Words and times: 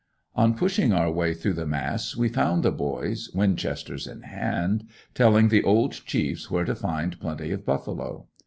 On 0.35 0.55
pushing 0.55 0.91
our 0.91 1.11
way 1.11 1.31
through 1.35 1.53
the 1.53 1.67
mass 1.67 2.15
we 2.15 2.27
found 2.27 2.63
the 2.63 2.71
boys, 2.71 3.29
winchesters 3.35 4.07
in 4.07 4.23
hand, 4.23 4.85
telling 5.13 5.49
the 5.49 5.63
old 5.63 5.91
chiefs 5.93 6.49
where 6.49 6.65
to 6.65 6.73
find 6.73 7.19
plenty 7.19 7.51
of 7.51 7.63
buffalo. 7.67 8.25